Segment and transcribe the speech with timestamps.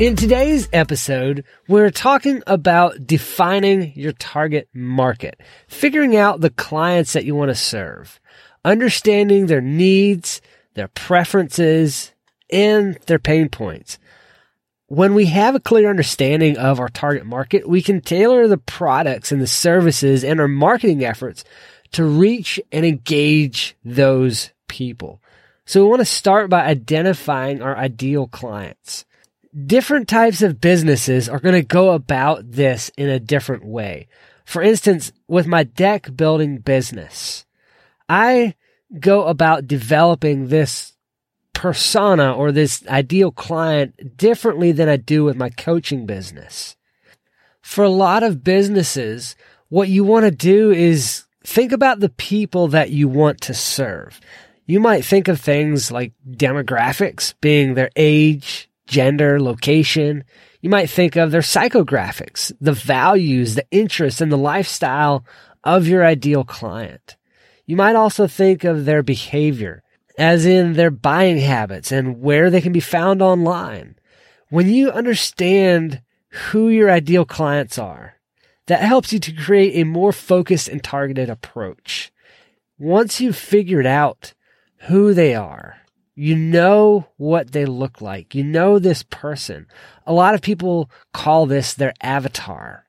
[0.00, 5.38] In today's episode, we're talking about defining your target market,
[5.68, 8.18] figuring out the clients that you want to serve,
[8.64, 10.40] understanding their needs,
[10.72, 12.12] their preferences,
[12.50, 13.98] and their pain points.
[14.86, 19.32] When we have a clear understanding of our target market, we can tailor the products
[19.32, 21.44] and the services and our marketing efforts
[21.92, 25.20] to reach and engage those people.
[25.66, 29.04] So we want to start by identifying our ideal clients
[29.66, 34.08] different types of businesses are going to go about this in a different way.
[34.44, 37.46] For instance, with my deck building business,
[38.08, 38.54] I
[38.98, 40.94] go about developing this
[41.52, 46.76] persona or this ideal client differently than I do with my coaching business.
[47.60, 49.36] For a lot of businesses,
[49.68, 54.20] what you want to do is think about the people that you want to serve.
[54.66, 60.24] You might think of things like demographics being their age, gender, location.
[60.60, 65.24] You might think of their psychographics, the values, the interests, and the lifestyle
[65.64, 67.16] of your ideal client.
[67.66, 69.82] You might also think of their behavior,
[70.18, 73.94] as in their buying habits and where they can be found online.
[74.48, 76.02] When you understand
[76.50, 78.16] who your ideal clients are,
[78.66, 82.12] that helps you to create a more focused and targeted approach.
[82.78, 84.34] Once you've figured out
[84.88, 85.76] who they are,
[86.20, 88.34] you know what they look like.
[88.34, 89.66] You know this person.
[90.06, 92.84] A lot of people call this their avatar.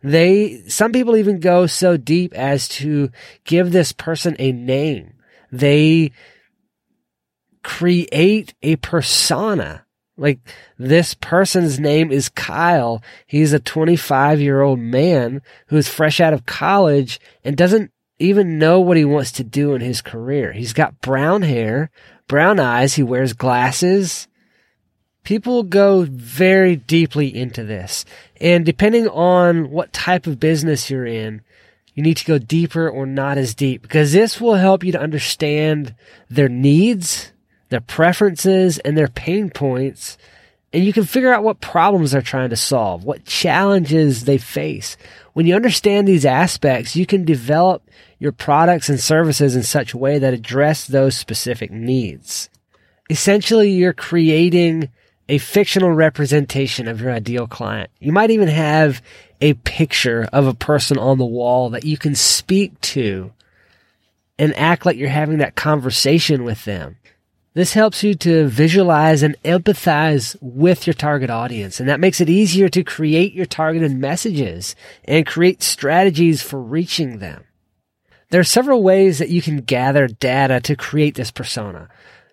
[0.00, 3.10] They, some people even go so deep as to
[3.42, 5.14] give this person a name.
[5.50, 6.12] They
[7.64, 9.84] create a persona.
[10.16, 10.38] Like
[10.78, 13.02] this person's name is Kyle.
[13.26, 17.91] He's a 25 year old man who's fresh out of college and doesn't
[18.22, 20.52] even know what he wants to do in his career.
[20.52, 21.90] He's got brown hair,
[22.28, 22.94] brown eyes.
[22.94, 24.28] He wears glasses.
[25.24, 28.04] People go very deeply into this.
[28.40, 31.42] And depending on what type of business you're in,
[31.94, 35.00] you need to go deeper or not as deep because this will help you to
[35.00, 35.94] understand
[36.30, 37.32] their needs,
[37.68, 40.16] their preferences, and their pain points.
[40.72, 44.96] And you can figure out what problems they're trying to solve, what challenges they face.
[45.34, 49.98] When you understand these aspects, you can develop your products and services in such a
[49.98, 52.48] way that address those specific needs.
[53.10, 54.88] Essentially, you're creating
[55.28, 57.90] a fictional representation of your ideal client.
[58.00, 59.02] You might even have
[59.40, 63.32] a picture of a person on the wall that you can speak to
[64.38, 66.96] and act like you're having that conversation with them.
[67.54, 72.30] This helps you to visualize and empathize with your target audience, and that makes it
[72.30, 74.74] easier to create your targeted messages
[75.04, 77.44] and create strategies for reaching them.
[78.30, 81.88] There are several ways that you can gather data to create this persona.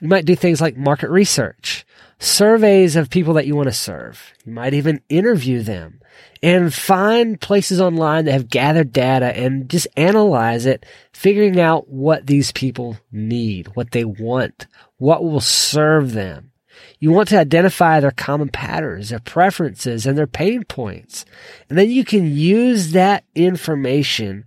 [0.00, 1.84] You might do things like market research,
[2.22, 4.32] surveys of people that you want to serve.
[4.44, 6.00] You might even interview them
[6.42, 12.26] and find places online that have gathered data and just analyze it, figuring out what
[12.26, 14.66] these people need, what they want,
[14.98, 16.52] what will serve them.
[17.00, 21.24] You want to identify their common patterns, their preferences, and their pain points.
[21.68, 24.44] And then you can use that information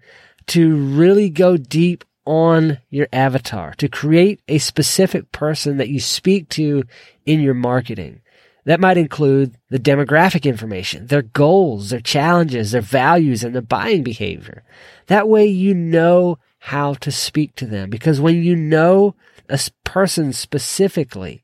[0.48, 6.50] to really go deep on your avatar, to create a specific person that you speak
[6.50, 6.84] to
[7.26, 8.22] in your marketing.
[8.66, 14.04] That might include the demographic information, their goals, their challenges, their values, and their buying
[14.04, 14.64] behavior.
[15.08, 19.16] That way you know how to speak to them because when you know
[19.50, 21.44] a person specifically.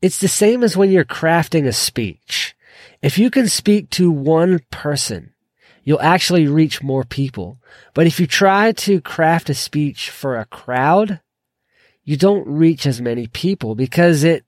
[0.00, 2.54] It's the same as when you're crafting a speech.
[3.02, 5.32] If you can speak to one person,
[5.88, 7.58] you'll actually reach more people.
[7.94, 11.22] But if you try to craft a speech for a crowd,
[12.04, 14.44] you don't reach as many people because it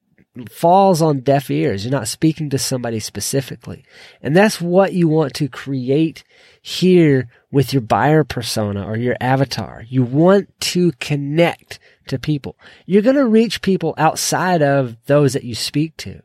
[0.51, 1.83] falls on deaf ears.
[1.83, 3.87] You're not speaking to somebody specifically.
[4.21, 6.25] And that's what you want to create
[6.61, 9.83] here with your buyer persona or your avatar.
[9.89, 11.79] You want to connect
[12.09, 12.55] to people.
[12.85, 16.21] You're going to reach people outside of those that you speak to.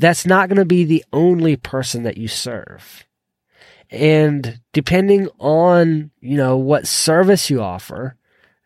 [0.00, 3.06] That's not going to be the only person that you serve.
[3.92, 8.16] And depending on, you know, what service you offer,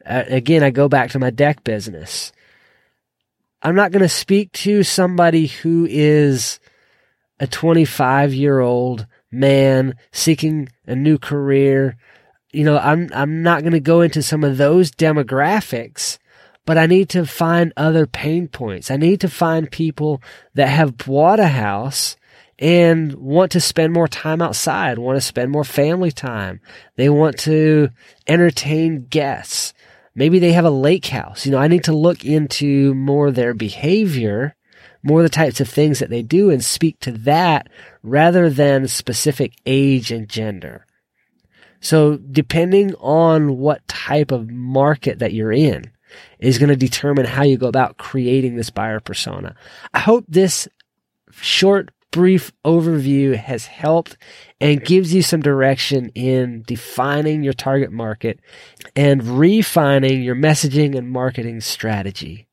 [0.04, 2.32] uh, again, I go back to my deck business.
[3.60, 6.60] I'm not going to speak to somebody who is
[7.40, 11.96] a 25 year old man seeking a new career
[12.56, 16.16] you know, I'm, I'm not going to go into some of those demographics,
[16.64, 18.90] but I need to find other pain points.
[18.90, 20.22] I need to find people
[20.54, 22.16] that have bought a house
[22.58, 26.60] and want to spend more time outside, want to spend more family time.
[26.96, 27.90] They want to
[28.26, 29.74] entertain guests.
[30.14, 31.44] Maybe they have a lake house.
[31.44, 34.56] You know, I need to look into more their behavior,
[35.02, 37.68] more the types of things that they do and speak to that
[38.02, 40.86] rather than specific age and gender.
[41.80, 45.90] So depending on what type of market that you're in
[46.38, 49.54] is going to determine how you go about creating this buyer persona.
[49.92, 50.66] I hope this
[51.30, 54.16] short brief overview has helped
[54.60, 58.40] and gives you some direction in defining your target market
[58.94, 62.46] and refining your messaging and marketing strategy.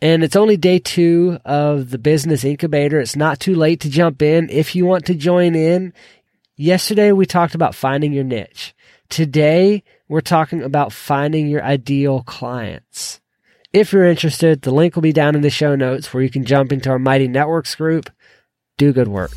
[0.00, 3.00] And it's only day two of the business incubator.
[3.00, 4.50] It's not too late to jump in.
[4.50, 5.92] If you want to join in,
[6.56, 8.74] yesterday we talked about finding your niche.
[9.08, 13.20] Today we're talking about finding your ideal clients.
[13.72, 16.44] If you're interested, the link will be down in the show notes where you can
[16.44, 18.10] jump into our Mighty Networks group.
[18.78, 19.32] Do good work.